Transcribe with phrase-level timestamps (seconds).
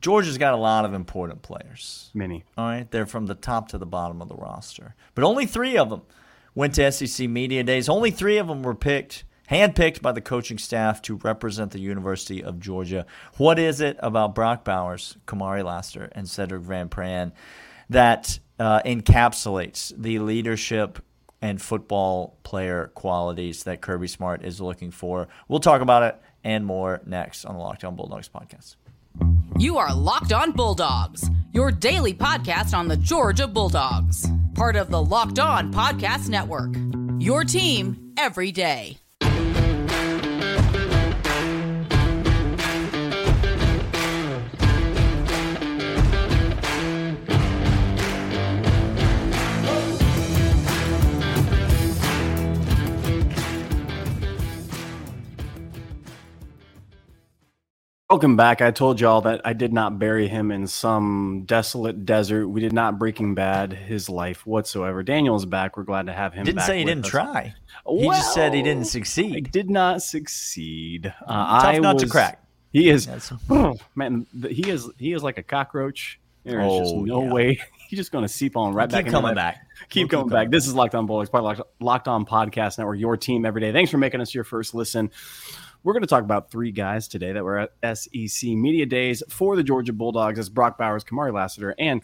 [0.00, 2.10] Georgia's got a lot of important players.
[2.14, 2.44] Many.
[2.56, 5.76] All right, they're from the top to the bottom of the roster, but only three
[5.76, 6.02] of them
[6.54, 7.88] went to SEC media days.
[7.88, 12.42] Only three of them were picked, handpicked by the coaching staff to represent the University
[12.42, 13.06] of Georgia.
[13.36, 17.32] What is it about Brock Bowers, Kamari Lassiter, and Sedrick Van Pran
[17.90, 21.04] that uh, encapsulates the leadership
[21.42, 25.28] and football player qualities that Kirby Smart is looking for?
[25.48, 28.76] We'll talk about it and more next on the Locked On Bulldogs podcast.
[29.60, 35.02] You are Locked On Bulldogs, your daily podcast on the Georgia Bulldogs, part of the
[35.02, 36.70] Locked On Podcast Network.
[37.18, 38.96] Your team every day.
[58.10, 58.60] Welcome back.
[58.60, 62.48] I told y'all that I did not bury him in some desolate desert.
[62.48, 65.04] We did not Breaking Bad his life whatsoever.
[65.04, 65.76] Daniel's back.
[65.76, 66.44] We're glad to have him.
[66.44, 67.10] Didn't back say he didn't us.
[67.12, 67.54] try.
[67.88, 69.36] He just said he didn't succeed.
[69.36, 71.06] I did not succeed.
[71.24, 72.42] Uh, Tough I nut to crack.
[72.72, 73.08] He is
[73.94, 74.26] man.
[74.48, 76.18] He is he is like a cockroach.
[76.42, 77.32] There is just Oh, no yeah.
[77.32, 77.60] way.
[77.88, 79.12] He's just going to seep on right Keep back.
[79.12, 79.58] coming back.
[79.88, 80.50] Keep We'll coming back.
[80.50, 83.72] This is Locked On Bulldogs, part Locked On Podcast Network, your team every day.
[83.72, 85.10] Thanks for making us your first listen.
[85.82, 89.56] We're going to talk about three guys today that were at SEC Media Days for
[89.56, 92.02] the Georgia Bulldogs as Brock Bowers, Kamari Lassiter, and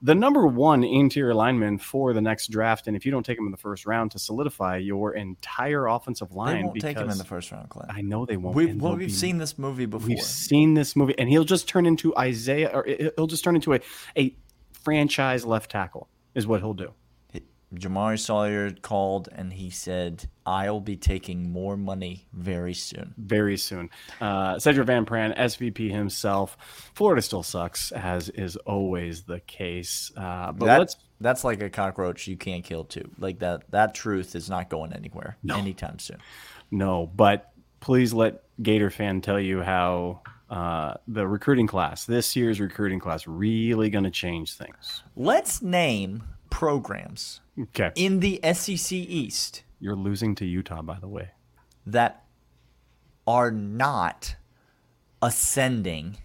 [0.00, 2.86] the number one interior lineman for the next draft.
[2.86, 6.32] And if you don't take him in the first round to solidify your entire offensive
[6.32, 7.90] line, They won't take him in the first round, Clint.
[7.92, 8.56] I know they won't.
[8.56, 10.08] We've, well, we've be- seen this movie before.
[10.08, 13.74] We've seen this movie, and he'll just turn into Isaiah, or he'll just turn into
[13.74, 13.80] a,
[14.16, 14.34] a
[14.72, 16.94] franchise left tackle, is what he'll do.
[17.74, 23.14] Jamaree Salyer called and he said, I'll be taking more money very soon.
[23.18, 23.90] very soon.
[24.20, 26.56] Uh, Sedrick Van Pran, SVP himself.
[26.94, 30.10] Florida still sucks, as is always the case.
[30.16, 33.10] Uh, but That- let's that's like a cockroach you can't kill too.
[33.18, 36.18] Like that that truth is not going anywhere anytime soon.
[36.70, 42.60] no, but please let Gator fan tell you how uh, the recruiting class, this year's
[42.60, 45.02] recruiting class, really going to change things.
[45.16, 51.30] Let's name programs Okay, in the SEC East you're losing to Utah, by the way.
[51.86, 52.24] that
[53.26, 54.36] are not
[55.22, 56.16] ascending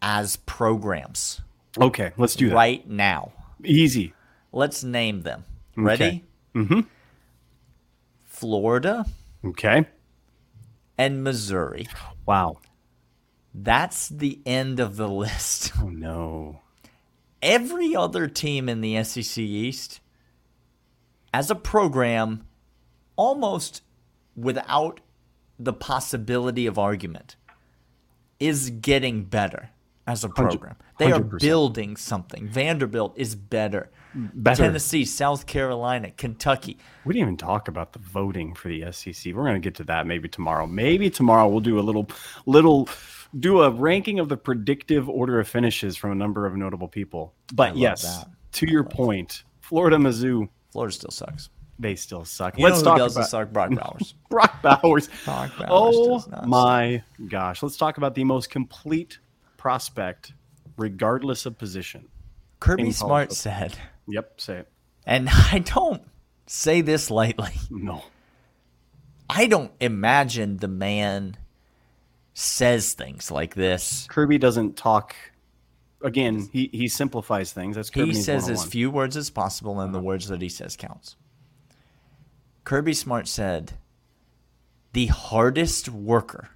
[0.00, 1.40] as programs
[1.80, 2.54] Okay, let's do that.
[2.54, 3.32] right now.
[3.64, 4.12] Easy.
[4.52, 5.44] Let's name them.
[5.76, 6.04] Ready?
[6.04, 6.24] Okay.
[6.54, 6.80] Mm-hmm.
[8.24, 9.06] Florida
[9.44, 9.86] Okay.
[10.98, 11.86] and Missouri.
[12.26, 12.58] Wow.
[13.54, 15.72] That's the end of the list.
[15.80, 16.60] Oh no.
[17.40, 20.00] Every other team in the SEC East,
[21.32, 22.46] as a program,
[23.16, 23.82] almost
[24.36, 25.00] without
[25.58, 27.36] the possibility of argument,
[28.40, 29.70] is getting better
[30.06, 30.76] as a program.
[30.98, 32.48] They are building something.
[32.48, 33.90] Vanderbilt is better.
[34.14, 34.64] Better.
[34.64, 36.76] Tennessee, South Carolina, Kentucky.
[37.04, 39.32] We didn't even talk about the voting for the SEC.
[39.32, 40.66] We're going to get to that maybe tomorrow.
[40.66, 42.10] Maybe tomorrow we'll do a little,
[42.44, 42.88] little,
[43.38, 47.32] do a ranking of the predictive order of finishes from a number of notable people.
[47.54, 48.28] But yes, that.
[48.52, 51.48] to your point, Florida, Mizzou, Florida still sucks.
[51.78, 52.58] they still suck.
[52.58, 53.52] You Let's know who talk doesn't about suck?
[53.52, 54.14] Brock Bowers.
[54.30, 55.08] Brock Bowers.
[55.24, 57.62] Brock Bowers oh does my gosh!
[57.62, 59.18] Let's talk about the most complete
[59.56, 60.32] prospect,
[60.76, 62.08] regardless of position.
[62.60, 63.36] Kirby Smart football.
[63.36, 63.78] said,
[64.08, 64.68] Yep, say it.
[65.06, 66.02] and I don't
[66.46, 67.52] say this lightly.
[67.70, 68.04] No.
[69.28, 71.36] I don't imagine the man
[72.34, 74.06] says things like this.
[74.10, 75.14] Kirby doesn't talk.
[76.02, 77.76] Again, he, he simplifies things.
[77.76, 80.06] That's Kirby He says as few words as possible, and the uh-huh.
[80.06, 81.16] words that he says counts.
[82.64, 83.72] Kirby Smart said,
[84.92, 86.50] "The hardest worker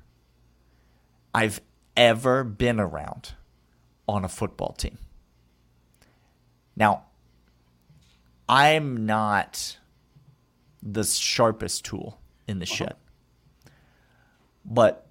[1.35, 1.61] I've
[1.97, 3.33] ever been around
[4.09, 4.99] on a football team."
[6.77, 7.05] Now,
[8.49, 9.79] I'm not
[10.83, 12.75] the sharpest tool in the uh-huh.
[12.75, 12.95] shed,
[14.65, 15.07] but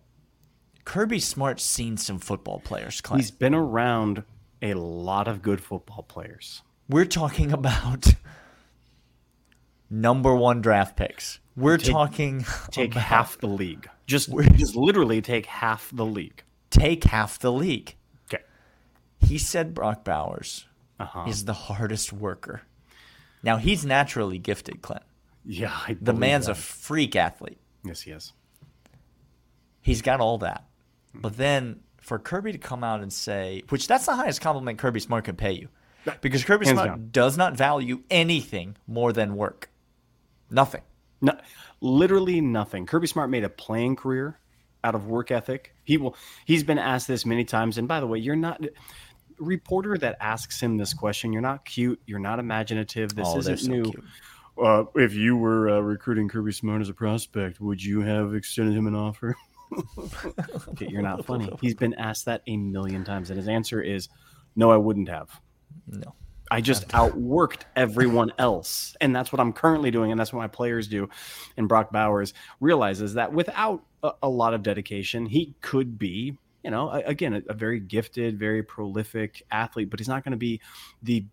[0.86, 3.02] Kirby Smart's seen some football players.
[3.02, 3.22] Clint.
[3.22, 4.24] He's been around
[4.72, 6.62] a lot of good football players.
[6.90, 8.14] We're talking about
[9.90, 11.40] number one draft picks.
[11.56, 13.90] We're talking Take about- half the league.
[14.06, 16.44] Just just literally take half the league.
[16.70, 17.96] take half the league.
[18.28, 18.44] Okay.
[19.22, 20.66] He said Brock Bowers
[21.00, 21.26] Uh-huh.
[21.28, 22.62] is the hardest worker.
[23.42, 25.04] Now he's naturally gifted, Clint.
[25.46, 27.60] Yeah, I The man's a freak athlete.
[27.84, 28.34] yes, he is.
[29.82, 30.68] He's got all that.
[31.14, 35.00] But then for Kirby to come out and say, which that's the highest compliment Kirby
[35.00, 35.70] Smart can pay you.
[36.22, 37.10] Because Kirby Hands Smart down.
[37.12, 39.72] does not value anything more than work.
[40.52, 40.82] Nothing.
[41.20, 41.36] No,
[41.82, 42.86] literally nothing.
[42.86, 44.40] Kirby Smart made a playing career
[44.84, 46.16] out of work ethic He will.
[46.46, 47.80] He's been asked this many times.
[47.80, 48.64] And by the way, you're not
[49.40, 51.34] reporter that asks him this question.
[51.34, 52.00] You're not cute.
[52.06, 53.16] You're not imaginative.
[53.16, 53.92] This Oh, isn't so new.
[54.62, 58.76] Uh, if you were uh, recruiting Kirby Smart as a prospect, would you have extended
[58.76, 59.36] him an offer?
[60.70, 61.50] okay, you're not funny.
[61.62, 64.10] He's been asked that a million times, and his answer is,
[64.56, 65.40] "No, I wouldn't have.
[65.88, 66.16] No.
[66.52, 70.48] I just outworked everyone else, and that's what I'm currently doing, and that's what my
[70.48, 71.10] players do."
[71.58, 76.72] And Brock Bowers realizes that without a, a lot of dedication, he could be, you
[76.72, 80.38] know, a- again, a, a very gifted, very prolific athlete, but he's not going to
[80.38, 80.62] be
[81.04, 81.26] the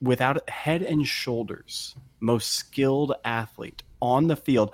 [0.00, 4.72] without head and shoulders most skilled athlete on the field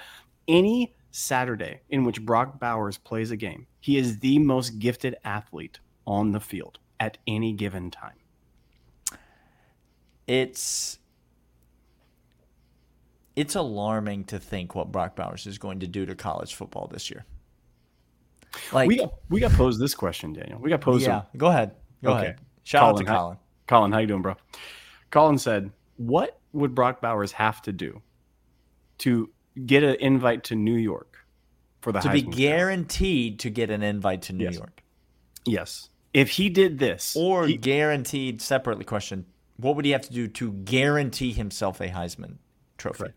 [0.48, 3.68] any Saturday in which Brock Bowers plays a game.
[3.78, 5.78] He is the most gifted athlete
[6.08, 8.16] on the field at any given time.
[10.26, 10.98] It's
[13.36, 17.10] it's alarming to think what Brock Bowers is going to do to college football this
[17.10, 17.24] year.
[18.72, 20.58] Like we got we got posed this question, Daniel.
[20.60, 21.02] We got posed.
[21.06, 21.76] yeah, some- go ahead.
[22.02, 22.22] Go Okay.
[22.22, 22.40] ahead.
[22.64, 23.38] Shout out Colin, to hi- Colin.
[23.68, 24.36] Colin, how you doing, bro?
[25.10, 28.00] Colin said, "What would Brock Bowers have to do
[28.98, 29.30] to
[29.66, 31.16] get an invite to New York
[31.80, 34.54] for the To be Heisman Trophy?" guaranteed to get an invite to New Yes.
[34.54, 34.82] York.
[35.46, 35.88] Yes.
[36.12, 40.28] If he did this, Or he- guaranteed separately question, what would he have to do
[40.28, 42.36] to guarantee himself a Heisman
[42.78, 43.12] trophy?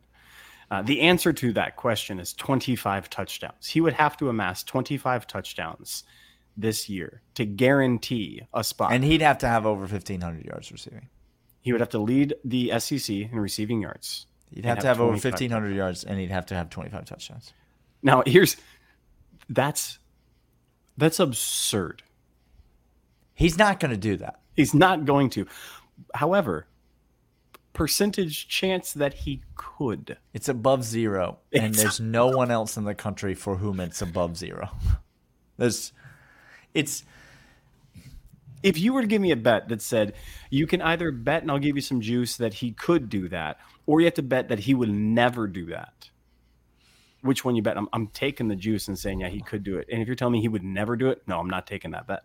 [0.69, 3.67] Uh, the answer to that question is 25 touchdowns.
[3.67, 6.03] He would have to amass 25 touchdowns
[6.57, 8.91] this year to guarantee a spot.
[8.91, 11.07] And he'd have to have over 1,500 yards receiving.
[11.61, 14.26] he would have to lead the SEC in receiving yards.
[14.53, 17.53] He'd have to have over 1,500 yards, and he'd have to have 25 touchdowns.
[18.01, 18.57] Now, here's
[19.49, 19.99] that's
[20.97, 22.03] that's absurd.
[23.33, 24.39] He's not going to do that.
[24.55, 25.45] He's not going to.
[26.15, 26.67] However,
[27.73, 30.17] percentage chance that he could.
[30.33, 34.01] It's above zero, and It's- there's no one else in the country for whom it's
[34.01, 34.69] above zero.
[35.57, 35.91] There's,
[36.75, 37.03] it's
[38.61, 40.13] If you were to give me a bet that said
[40.51, 43.59] you can either bet and I'll give you some juice that he could do that,
[43.87, 46.09] or you have to bet that he would never do that.
[47.21, 47.77] Which one you bet?
[47.77, 49.87] I'm, I'm taking the juice and saying, yeah, he could do it.
[49.91, 52.05] And if you're telling me he would never do it, no, I'm not taking that
[52.05, 52.21] bet.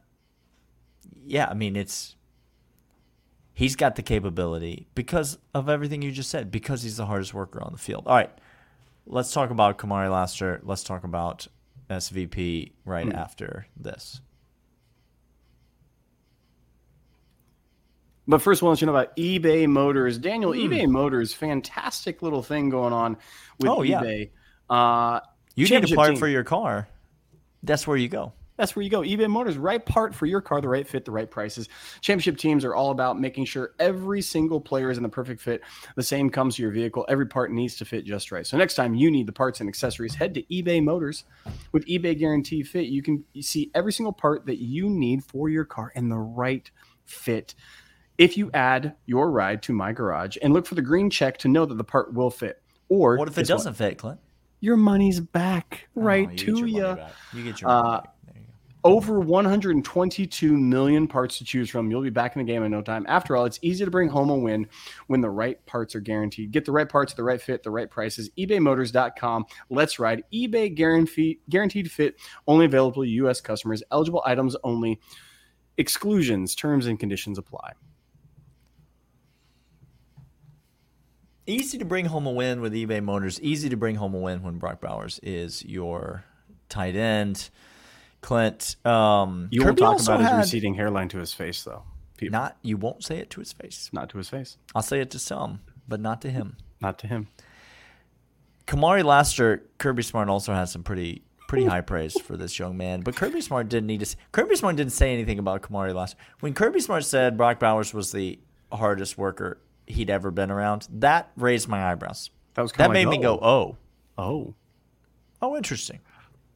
[1.24, 1.48] yeah.
[1.48, 2.14] I mean, it's
[3.54, 6.50] he's got the capability because of everything you just said.
[6.50, 8.04] Because he's the hardest worker on the field.
[8.06, 8.30] All right,
[9.06, 10.60] let's talk about Kamari Lassiter.
[10.62, 11.46] Let's talk about
[11.90, 13.16] SVP right Hmm.
[13.16, 14.20] after this.
[18.28, 20.18] But first, I want to know about eBay Motors.
[20.18, 20.60] Daniel, Hmm.
[20.60, 23.16] eBay Motors, fantastic little thing going on
[23.58, 24.00] with Oh, yeah.
[24.00, 24.30] eBay.
[24.70, 25.20] Uh,
[25.56, 26.18] You need a part team.
[26.18, 26.88] for your car.
[27.62, 28.32] That's where you go.
[28.58, 29.00] That's where you go.
[29.00, 31.68] eBay Motors, right part for your car, the right fit, the right prices.
[32.00, 35.62] Championship teams are all about making sure every single player is in the perfect fit.
[35.96, 37.04] The same comes to your vehicle.
[37.08, 38.46] Every part needs to fit just right.
[38.46, 41.24] So next time you need the parts and accessories, head to eBay Motors.
[41.72, 45.64] With eBay Guarantee Fit, you can see every single part that you need for your
[45.64, 46.70] car in the right
[47.04, 47.54] fit.
[48.22, 51.48] If you add your ride to my garage and look for the green check to
[51.48, 52.62] know that the part will fit.
[52.88, 54.20] Or What if it doesn't fit, Clint?
[54.60, 56.96] Your money's back right Oh, you to you.
[57.32, 58.14] You get your money Uh, back.
[58.26, 58.52] There you go.
[58.96, 61.90] over 122 million parts to choose from.
[61.90, 63.04] You'll be back in the game in no time.
[63.08, 64.68] After all, it's easy to bring home a win
[65.08, 66.52] when the right parts are guaranteed.
[66.52, 68.30] Get the right parts, the right fit, the right prices.
[68.38, 69.46] ebaymotors.com.
[69.68, 70.22] Let's ride.
[70.32, 73.40] eBay guaranteed guaranteed fit only available to U.S.
[73.40, 73.82] customers.
[73.90, 75.00] Eligible items only.
[75.78, 77.72] Exclusions, terms and conditions apply.
[81.46, 83.40] Easy to bring home a win with eBay Motors.
[83.40, 86.24] Easy to bring home a win when Brock Bowers is your
[86.68, 87.50] tight end.
[88.20, 91.82] Clint, um, You won't talk about his receding hairline to his face, though.
[92.16, 93.90] People, Not you won't say it to his face.
[93.92, 94.56] not to his face.
[94.76, 96.56] I'll say it to some, but not to him.
[96.80, 97.26] Not to him.
[98.68, 103.00] Kamari Lassiter, Kirby Smart also has some pretty pretty high praise for this young man.
[103.02, 104.06] But Kirby Smart didn't need to.
[104.06, 106.22] s- Kirby Smart didn't say anything about Kamari Lassiter.
[106.40, 108.38] When Kirby Smart said Brock Bowers was the
[108.72, 112.30] hardest worker he'd ever been around, that raised my eyebrows.
[112.54, 113.76] That was That made like, me go, oh.
[114.18, 114.54] oh, Oh.
[115.40, 116.00] oh, interesting.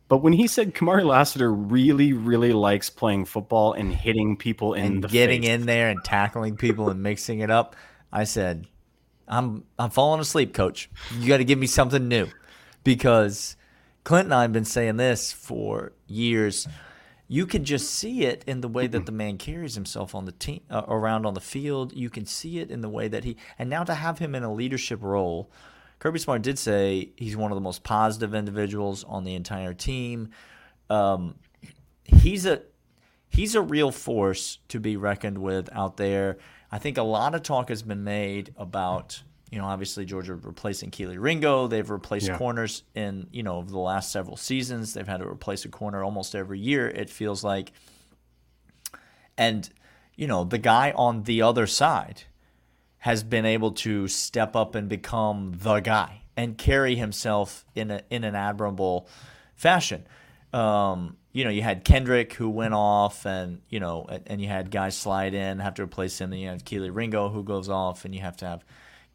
[0.08, 4.84] But when he said Kamari Lassiter really, really likes playing football and hitting people in
[4.84, 5.50] and the getting face.
[5.50, 7.74] in there and tackling people and mixing it up.
[8.12, 8.68] I said,
[9.26, 10.88] I'm I'm falling asleep, coach.
[11.18, 12.28] You got to give me something new.
[12.84, 13.56] Because
[14.04, 16.68] Clint and I have been saying this for years.
[17.28, 20.32] You can just see it in the way that the man carries himself on the
[20.32, 21.92] team uh, around on the field.
[21.92, 24.44] You can see it in the way that he and now to have him in
[24.44, 25.50] a leadership role.
[25.98, 30.30] Kirby Smart did say he's one of the most positive individuals on the entire team.
[30.88, 31.36] Um,
[32.04, 32.62] he's a
[33.28, 36.38] he's a real force to be reckoned with out there.
[36.70, 40.90] I think a lot of talk has been made about you know, obviously Georgia replacing
[40.90, 41.66] Kelee Ringo.
[41.68, 42.38] They've replaced Yeah.
[42.38, 44.94] corners in, you know, over the last several seasons.
[44.94, 47.72] They've had to replace a corner almost every year, it feels like.
[49.38, 49.68] And,
[50.16, 52.22] you know, the guy on the other side
[52.98, 58.00] has been able to step up and become the guy and carry himself in a,
[58.10, 59.08] in an admirable
[59.54, 60.06] fashion.
[60.52, 64.48] Um, you know, you had Kendrick who went off, and you know, and, and you
[64.48, 66.30] had guys slide in, have to replace him.
[66.30, 68.64] Then you have Kelee Ringo who goes off, and you have to have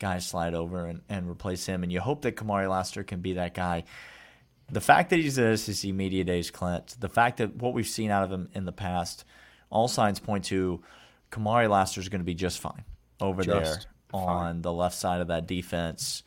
[0.01, 1.83] guys slide over and, and replace him.
[1.83, 3.83] And you hope that Kamari Lassiter can be that guy.
[4.69, 8.09] The fact that he's at SEC Media Days, Clint, the fact that what we've seen
[8.09, 9.25] out of him in the past,
[9.69, 10.81] all signs point to
[11.31, 12.83] Kamari Lassiter is going to be just fine
[13.19, 16.23] over there Just on the left side of that defense.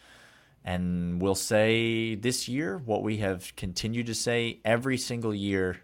[0.64, 5.78] And we'll say this year what we have continued to say every single year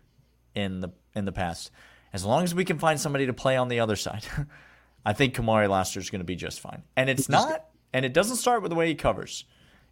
[0.55, 1.71] in the in the past.
[2.13, 4.25] As long as we can find somebody to play on the other side,
[5.05, 6.83] I think Kamari Lassiter is going to be just fine.
[6.97, 9.45] And it's not and it doesn't start with the way he covers.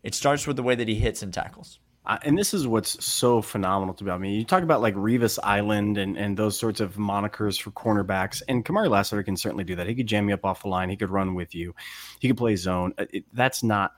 [0.03, 1.81] It starts with the way that he hits and tackles.
[2.07, 4.11] Uh, and this is what's so phenomenal to me.
[4.11, 7.71] I mean, you talk about like Revis Island and, and those sorts of monikers for
[7.73, 9.87] cornerbacks, and Kamari Lassiter can certainly do that.
[9.87, 10.89] He could jam you up off the line.
[10.89, 11.75] He could run with you.
[12.19, 12.95] He could play zone.
[12.97, 13.93] Uh, It, that's not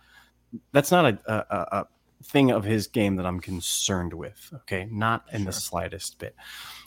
[0.73, 1.87] that's not a, a, a
[2.21, 4.51] a thing of his game that I'm concerned with.
[4.55, 6.35] Okay, not in the slightest bit.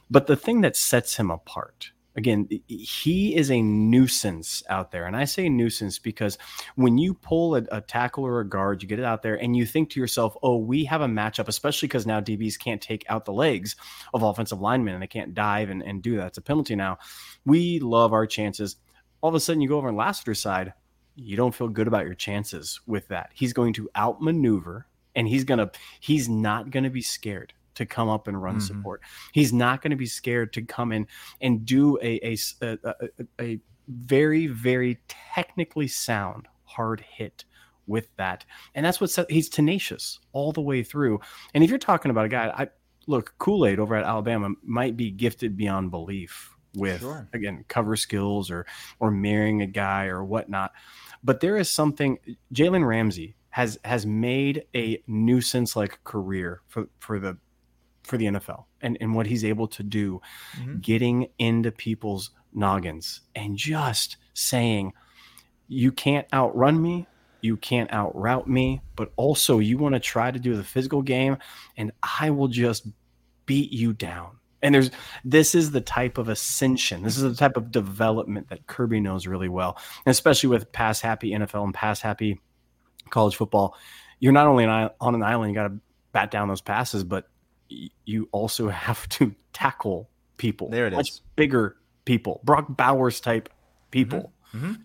[0.09, 5.05] But the thing that sets him apart, again, he is a nuisance out there.
[5.05, 6.37] And I say nuisance because
[6.75, 9.55] when you pull a, a tackle or a guard, you get it out there and
[9.55, 13.05] you think to yourself, oh, we have a matchup, especially because now DBs can't take
[13.09, 13.75] out the legs
[14.13, 16.27] of offensive linemen and they can't dive and, and do that.
[16.27, 16.97] It's a penalty now.
[17.45, 18.75] We love our chances.
[19.21, 20.73] All of a sudden, you go over on Lassiter's side,
[21.15, 23.31] you don't feel good about your chances with that.
[23.33, 27.85] He's going to outmaneuver and he's going to, he's not going to be scared to
[27.85, 28.61] come up and run Mhm.
[28.61, 29.01] support.
[29.31, 31.07] He's not going to be scared to come in
[31.41, 32.19] and do a
[32.61, 32.77] a
[33.39, 37.45] a very, very technically sound hard hit
[37.85, 38.45] with that.
[38.75, 41.19] And that's what he's tenacious all the way through.
[41.53, 42.69] And if you're talking about a guy, I
[43.07, 47.27] look, Kool Aid over at Alabama might be gifted beyond belief with Sure.
[47.33, 48.65] again cover skills or
[48.99, 50.71] or marrying a guy or whatnot.
[51.23, 52.17] But there is something
[52.53, 57.37] Jalen Ramsey has has made a nuisance like career for for the
[58.03, 60.21] for the NFL and, and what he's able to do
[60.59, 60.81] Mhm.
[60.81, 64.93] getting into people's noggins and just saying,
[65.67, 67.07] you can't outrun me,
[67.41, 71.37] you can't outroute me, but also you want to try to do the physical game,
[71.77, 72.87] and I will just
[73.45, 74.37] beat you down.
[74.61, 74.91] And there's
[75.25, 79.27] this is the type of ascension, this is the type of development that Kirby knows
[79.27, 82.39] really well, and especially with pass happy NFL and pass happy
[83.09, 83.75] college football.
[84.19, 85.79] You're not only an, on an island, you got to
[86.13, 87.27] bat down those passes, but
[87.69, 90.69] you also have to tackle people.
[90.69, 91.21] There it much is.
[91.35, 93.49] bigger people, Brock Bowers type
[93.91, 94.31] people.
[94.53, 94.81] Mhm.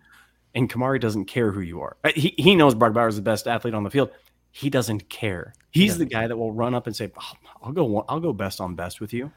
[0.55, 1.97] And Kamari doesn't care who you are.
[2.05, 4.11] Uh, He, he knows Brock Bowers is the best athlete on the field.
[4.51, 5.53] He doesn't care.
[5.71, 7.33] He's the guy that will run up and say, "Oh,
[7.63, 7.85] "I'll go.
[7.85, 9.31] one- I'll go best on best with you."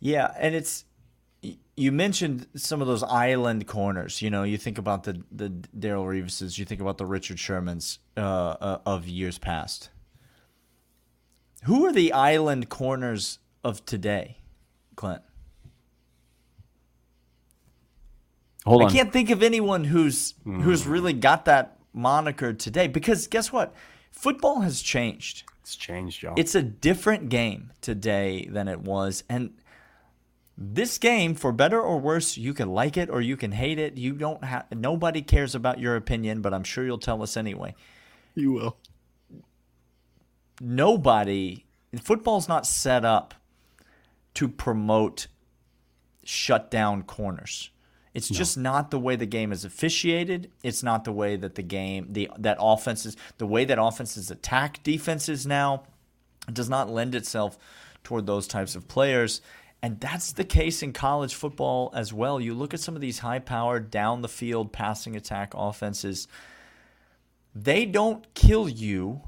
[0.00, 0.84] Yeah, and it's
[1.76, 4.22] you mentioned some of those island corners.
[4.22, 7.98] You know, you think about the the Darrelle Revises, you think about the Richard Shermans
[8.16, 9.90] uh, uh, of years past.
[11.64, 14.38] Who are the island corners of today,
[14.96, 15.22] Clint?
[18.64, 18.88] Hold on.
[18.88, 23.74] I can't think of anyone who's who's really got that moniker today because guess what?
[24.10, 25.44] Football has changed.
[25.60, 26.34] It's changed, y'all.
[26.36, 29.24] It's a different game today than it was.
[29.28, 29.54] And
[30.56, 33.96] this game, for better or worse, you can like it or you can hate it.
[33.96, 37.74] You don't have nobody cares about your opinion, but I'm sure you'll tell us anyway.
[38.34, 38.76] you will.
[40.60, 41.64] Nobody
[42.00, 43.34] football's not set up
[44.34, 45.28] to promote
[46.24, 47.70] shut down corners.
[48.14, 50.50] It's just not the way the game is officiated.
[50.62, 54.82] It's not the way that the game the that offenses the way that offenses attack
[54.84, 55.82] defenses now
[56.52, 57.58] does not lend itself
[58.04, 59.40] toward those types of players.
[59.82, 62.40] And that's the case in college football as well.
[62.40, 66.28] You look at some of these high powered down the field passing attack offenses,
[67.54, 69.22] they don't kill you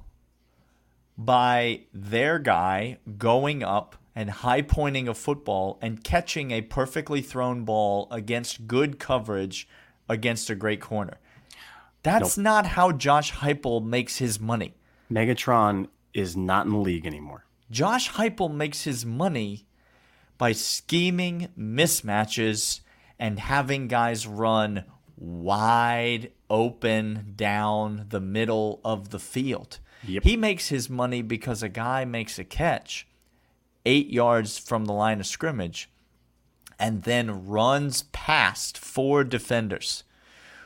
[1.16, 7.64] by their guy going up and high pointing a football and catching a perfectly thrown
[7.64, 9.68] ball against good coverage
[10.08, 11.18] against a great corner.
[12.02, 14.74] That's not how Josh Heupel makes his money.
[15.10, 17.44] Megatron is not in the league anymore.
[17.70, 19.66] Josh Heupel makes his money
[20.38, 22.80] by scheming mismatches
[23.18, 24.84] and having guys run
[25.16, 29.80] wide open down the middle of the field.
[30.04, 30.22] Yep.
[30.22, 33.06] He makes his money because a guy makes a catch
[33.84, 35.88] eight yards from the line of scrimmage
[36.78, 40.04] and then runs past four defenders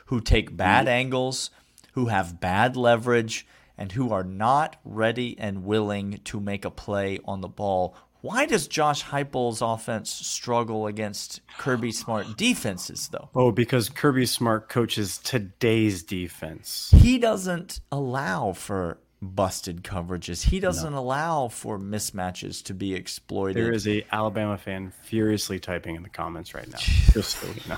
[0.07, 1.51] who take bad angles,
[1.93, 3.47] who have bad leverage
[3.77, 7.95] and who are not ready and willing to make a play on the ball.
[8.21, 13.29] Why does Josh Heupel's offense struggle against Kirby Smart defenses, though?
[13.33, 16.93] Oh, because Kirby Smart coaches today's defense.
[16.95, 20.43] He doesn't allow for busted coverages.
[20.43, 20.99] He doesn't no.
[20.99, 23.63] allow for mismatches to be exploited.
[23.63, 26.77] There is a Alabama fan furiously typing in the comments right now.
[27.11, 27.77] Just so you know.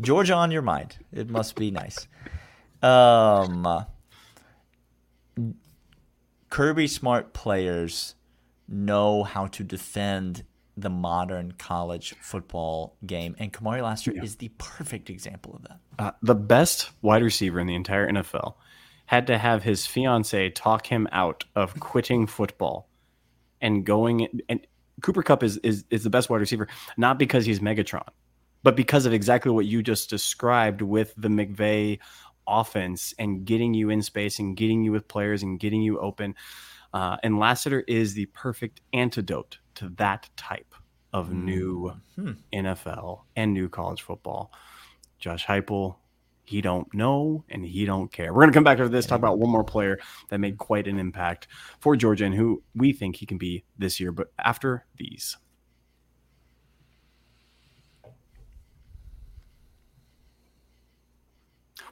[0.00, 0.96] Georgia on your mind.
[1.12, 2.06] It must be nice.
[2.82, 3.84] Um,
[6.50, 8.14] Kirby Smart players
[8.68, 10.44] know how to defend
[10.76, 14.22] the modern college football game, and Kamari Lassiter yeah.
[14.22, 15.80] is the perfect example of that.
[15.98, 18.54] Uh, the best wide receiver in the entire NFL
[19.08, 22.90] had to have his fiance talk him out of quitting football
[23.62, 24.42] and going.
[24.50, 24.66] And
[25.00, 28.06] Cooper Kupp is is is the best wide receiver, not because he's Megatron,
[28.62, 31.98] but because of exactly what you just described with the McVay
[32.46, 36.34] offense and getting you in space and getting you with players and getting you open.
[36.92, 40.74] Uh, and Lassiter is the perfect antidote to that type
[41.14, 42.32] of new mm-hmm.
[42.52, 44.52] NFL and new college football.
[45.18, 45.96] Josh Heupel,
[46.48, 48.32] he don't know and he don't care.
[48.32, 49.98] We're going to come back to this, talk about one more player
[50.30, 51.46] that made quite an impact
[51.78, 54.12] for Georgia and who we think he can be this year.
[54.12, 55.36] But after these.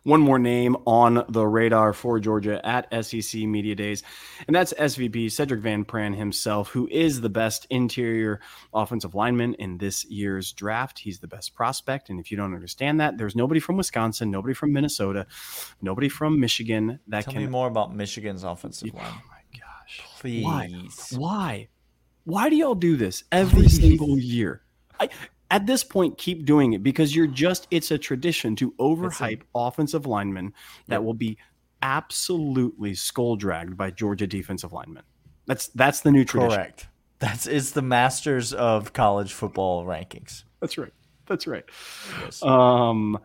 [0.07, 4.05] One more name on the radar for Georgia at SEC Media Days,
[4.47, 8.39] and that's SVP Sedrick Van Pran himself, who is the best interior
[8.73, 11.01] offensive lineman in this year's draft.
[11.01, 14.55] He's the best prospect, and if you don't understand that, there's nobody from Wisconsin, nobody
[14.55, 15.27] from Minnesota,
[15.83, 17.41] nobody from Michigan that Tell can.
[17.43, 19.05] Tell me more about Michigan's offensive line.
[19.09, 20.03] Oh my gosh!
[20.21, 20.71] Please, why?
[21.17, 21.69] Why?
[22.23, 23.81] Why do y'all do this every Please.
[23.81, 24.63] single year?
[25.01, 25.09] I,
[25.50, 30.07] at this point, keep doing it because you're just, it's a tradition to overhype offensive
[30.07, 30.53] linemen
[30.88, 31.38] that will be
[31.83, 35.05] absolutely skull dragged by Georgia defensive linemen.
[35.47, 36.57] That's that's the new tradition.
[36.57, 36.88] Correct.
[37.19, 40.43] That's it's the masters of college football rankings.
[40.61, 40.93] That's right.
[41.26, 41.65] That's right.
[42.23, 42.43] Yes.
[42.43, 43.19] Um,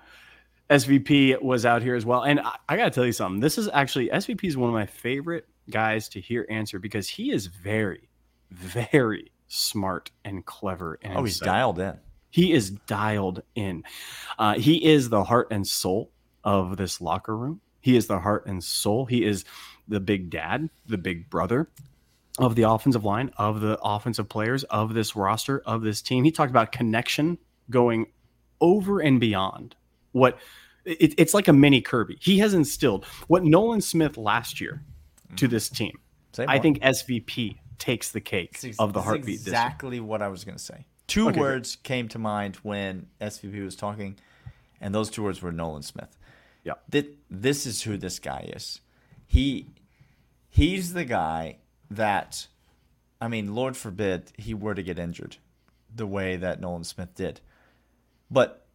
[0.70, 3.42] SVP was out here as well, and I, I got to tell you something.
[3.42, 7.32] This is actually SVP is one of my favorite guys to hear answer because he
[7.32, 8.10] is very,
[8.52, 10.98] very smart and clever.
[11.02, 12.00] And oh, he's dialed in.
[12.32, 13.84] He is dialed in.
[14.40, 16.12] Uh, he is the heart and soul
[16.44, 17.62] of this locker room.
[17.82, 19.06] He is the heart and soul.
[19.06, 19.46] He is
[19.88, 21.70] the big dad, the big brother
[22.40, 26.24] of the offensive line, of the offensive players, of this roster, of this team.
[26.24, 27.38] He talked about connection
[27.70, 28.08] going
[28.60, 29.76] over and beyond
[30.12, 30.40] what
[30.86, 32.18] it, it's like a mini Kirby.
[32.22, 34.84] He has instilled what Nolan Smith last year
[35.36, 36.00] to this team.
[36.40, 39.42] I think SVP takes the cake ex- of the heartbeat.
[39.42, 40.86] Exactly what I was going to say.
[41.12, 41.84] Two okay, words good.
[41.84, 44.16] came to mind when SVP was talking,
[44.80, 46.18] and those two words were Nolan Smith.
[46.64, 46.76] Yeah.
[47.30, 48.80] this is who this guy is.
[49.28, 49.68] He
[50.50, 51.58] he's the guy
[51.90, 52.48] that
[53.20, 55.36] I mean, Lord forbid he were to get injured
[55.94, 57.42] the way that Nolan Smith did.
[58.30, 58.66] But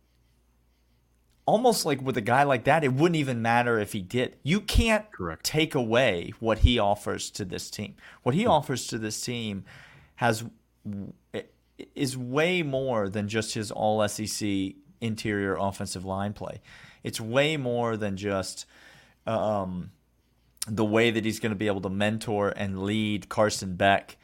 [1.47, 4.37] almost like with a guy like that, it wouldn't even matter if he did.
[4.43, 5.43] You can't Correct.
[5.43, 7.95] take away what he offers to this team.
[8.25, 8.51] What he hmm.
[8.51, 9.65] offers to this team
[10.17, 10.45] has
[11.95, 16.61] is way more than just his all SEC interior offensive line play.
[17.03, 18.67] It's way more than just
[19.27, 19.91] um,
[20.67, 24.17] the way that he's going to be able to mentor and lead Carson Beck,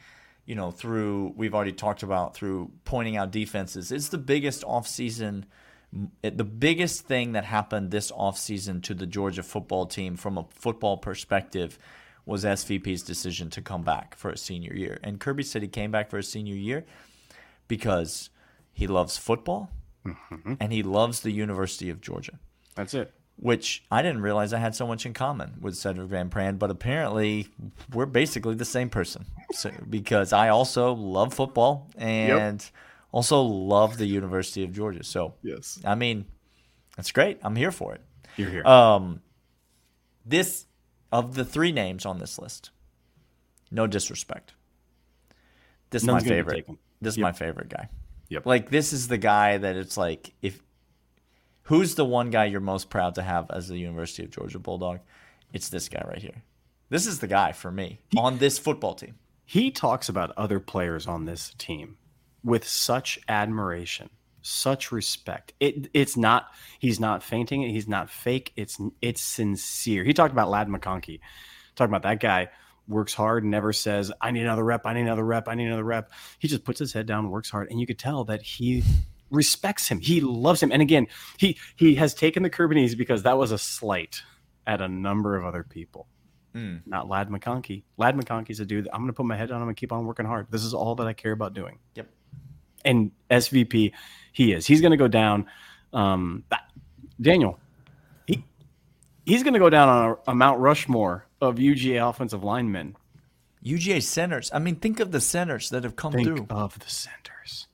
[0.45, 3.91] you know, through, we've already talked about, through pointing out defenses.
[3.91, 5.43] It's the biggest offseason,
[6.21, 10.97] the biggest thing that happened this offseason to the Georgia football team from a football
[10.97, 11.77] perspective
[12.25, 14.97] was SVP's decision to come back for a senior year.
[15.03, 16.85] And Kirby said he came back for a senior year
[17.67, 18.29] because
[18.71, 19.69] he loves football
[20.05, 20.53] mm-hmm.
[20.59, 22.39] and he loves the University of Georgia.
[22.75, 23.13] That's it.
[23.35, 26.69] Which I didn't realize I had so much in common with Sedrick Van Pran, but
[26.69, 27.47] apparently
[27.91, 29.25] we're basically the same person.
[29.53, 32.71] So, because I also love football and yep.
[33.11, 35.03] also love the University of Georgia.
[35.03, 36.25] So, yes, I mean,
[36.95, 37.39] that's great.
[37.41, 38.01] I'm here for it.
[38.37, 38.67] You're here.
[38.67, 39.21] Um,
[40.25, 40.65] this
[41.11, 42.69] of the three names on this list,
[43.71, 44.53] no disrespect.
[45.89, 46.67] This is my favorite.
[47.03, 47.23] This is yep.
[47.23, 47.89] my favorite guy.
[48.29, 48.45] Yep.
[48.45, 50.61] Like this is the guy that it's like if
[51.63, 54.99] who's the one guy you're most proud to have as the University of Georgia Bulldog?
[55.51, 56.43] It's this guy right here.
[56.89, 59.15] This is the guy for me he, on this football team.
[59.45, 61.97] He talks about other players on this team
[62.43, 64.09] with such admiration,
[64.41, 65.53] such respect.
[65.59, 66.47] It it's not
[66.79, 68.53] he's not fainting he's not fake.
[68.55, 70.03] It's it's sincere.
[70.03, 71.19] He talked about Ladd McConkey.
[71.75, 72.49] Talking about that guy
[72.87, 75.83] works hard, never says, I need another rep, I need another rep, I need another
[75.83, 76.11] rep.
[76.39, 77.69] He just puts his head down, works hard.
[77.69, 78.83] And you could tell that he
[79.29, 79.99] respects him.
[79.99, 80.71] He loves him.
[80.71, 84.21] And again, he he has taken the Curbinese because that was a slight
[84.65, 86.07] at a number of other people.
[86.55, 86.81] Mm.
[86.85, 87.83] Not Ladd McConkey.
[87.97, 88.87] Ladd McConkey's a dude.
[88.93, 90.47] I'm going to put my head on him and keep on working hard.
[90.51, 91.79] This is all that I care about doing.
[91.95, 92.09] Yep.
[92.85, 93.91] And SVP,
[94.33, 94.67] he is.
[94.67, 95.47] He's going to go down.
[95.93, 96.43] Um,
[97.19, 97.59] Daniel,
[98.27, 98.45] he
[99.25, 102.95] he's going to go down on a, a Mount Rushmore of UGA offensive linemen.
[103.63, 104.51] UGA centers.
[104.53, 106.47] I mean, think of the centers that have come Think through.
[106.49, 107.67] of the centers.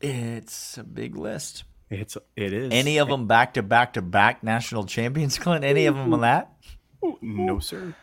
[0.00, 1.64] It's a big list.
[1.90, 5.64] It's it is Any of them back to back to back national champions, Clint?
[5.64, 6.52] Any of them on that?
[7.04, 7.94] Ooh, no sir.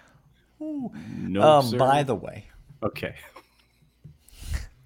[0.59, 1.77] No Um, sir.
[1.77, 2.45] by the way,
[2.83, 3.15] okay.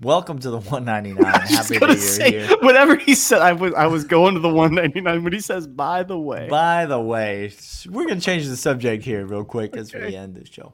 [0.01, 1.25] Welcome to the 199.
[1.25, 2.58] I was Happy gonna that you're say here.
[2.62, 3.41] whatever he said.
[3.41, 6.47] I was I was going to the 199 when he says by the way.
[6.49, 7.51] By the way,
[7.89, 10.15] we're going to change the subject here real quick as we Okay.
[10.15, 10.73] end this show.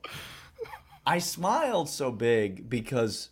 [1.05, 3.29] I smiled so big because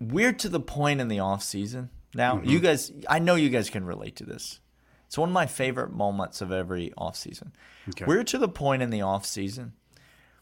[0.00, 2.36] we're to the point in the off season now.
[2.36, 2.48] Mm-hmm.
[2.50, 4.60] You guys, I know you guys can relate to this.
[5.06, 7.52] It's one of my favorite moments of every off season.
[7.88, 8.04] Okay.
[8.04, 9.72] We're to the point in the off season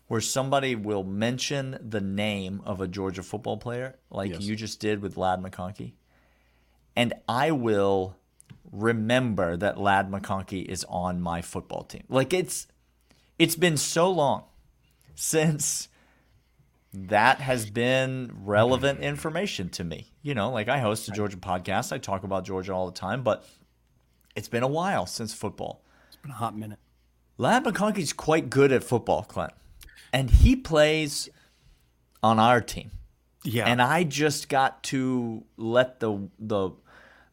[0.08, 4.42] where somebody will mention the name of a Georgia football player, like Yes.
[4.42, 5.94] you just did with Ladd McConkey,
[6.94, 8.16] and I will
[8.72, 12.04] remember that Ladd McConkey is on my football team.
[12.08, 12.66] Like it's
[13.38, 14.44] it's been so long
[15.14, 15.88] since
[16.92, 20.12] that has been relevant information to me.
[20.22, 23.22] You know, like I host a Georgia podcast, I talk about Georgia all the time,
[23.22, 23.44] but
[24.34, 25.82] it's been a while since football.
[26.08, 26.78] It's been a hot minute.
[27.38, 29.52] Ladd McConkey's quite good at football, Clint.
[30.16, 31.28] And he plays
[32.22, 32.90] on our team.
[33.44, 33.66] Yeah.
[33.66, 36.70] And I just got to let the the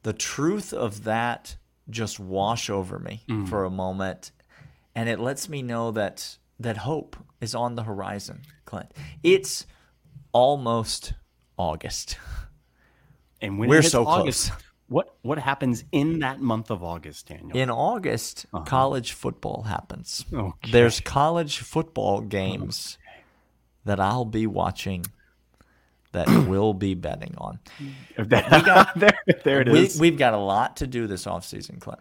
[0.03, 1.55] the truth of that
[1.89, 3.47] just wash over me Mm.
[3.47, 4.31] for a moment.
[4.95, 8.91] And it lets me know that that hope is on the horizon, Clint.
[9.23, 9.65] It's
[10.33, 11.13] almost
[11.57, 12.17] August.
[13.41, 14.63] and when we're so August, close.
[14.87, 17.55] What what happens in that month of August, Daniel?
[17.57, 18.63] In August, Uh-huh.
[18.65, 20.25] college football happens.
[20.33, 20.71] Okay.
[20.71, 22.97] There's college football games
[23.85, 25.05] that I'll be watching
[26.11, 27.59] that we'll be betting on.
[28.17, 29.99] That- there, there it We, is.
[29.99, 31.99] we've got a lot to do this offseason, Clint.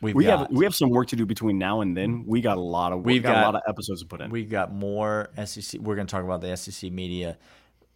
[0.00, 2.24] We've we got have we have some work to do between now and then.
[2.26, 4.20] We got a lot of We've we've got, got- a lot of episodes to put
[4.20, 4.30] in.
[4.30, 5.80] we've got more SEC.
[5.80, 7.38] We're going to talk about the SEC media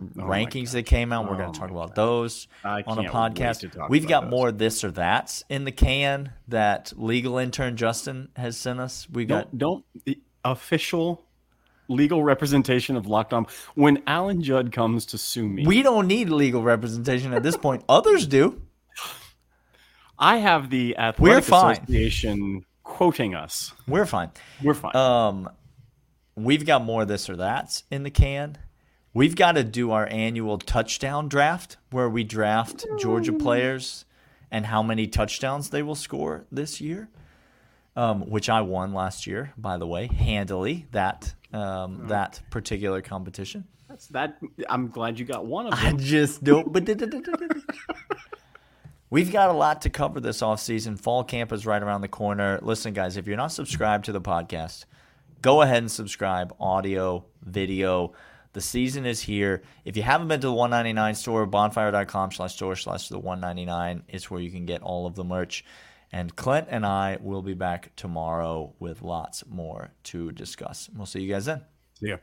[0.01, 1.29] Oh rankings that came out.
[1.29, 3.89] We're going Oh to talk about those I on a podcast.
[3.89, 4.31] We've got those.
[4.31, 9.09] more this or that's in the can that legal intern Justin has sent us.
[9.11, 11.25] We got don't the official
[11.89, 13.47] legal representation of Locked On.
[13.75, 17.83] When Alan Judd comes to sue me, we don't need legal representation at this point.
[17.89, 18.63] Others do.
[20.19, 21.77] I have the We're Athletic fine.
[21.77, 23.73] Association quoting us.
[23.87, 24.31] We're fine.
[24.63, 24.95] We're fine.
[24.97, 25.51] Um,
[26.37, 28.59] we've got more this or that's in the can.
[29.19, 34.05] We've got to do our annual touchdown draft where we draft Georgia players
[34.49, 37.09] and how many touchdowns they will score this year.
[37.97, 43.65] Um, which I won last year, by the way, handily that um, that particular competition.
[43.89, 44.39] That's that.
[44.69, 45.97] I'm glad you got one of them.
[45.97, 46.73] I just don't.
[46.73, 46.87] But
[49.11, 50.97] We've got a lot to cover this offseason.
[50.97, 52.61] Fall camp is right around the corner.
[52.63, 54.85] Listen, guys, if you're not subscribed to the podcast,
[55.43, 56.55] go ahead and subscribe.
[56.61, 58.13] Audio, video.
[58.59, 59.63] The season is here.
[59.85, 64.33] If you haven't been to the 199 store, bonfire.com slash store slash the 199 it's
[64.33, 65.65] where you can get all of the merch.
[66.11, 70.91] And Clint and I will be back tomorrow with lots more to discuss.
[70.93, 71.63] We'll see you guys then.
[72.01, 72.17] Yeah.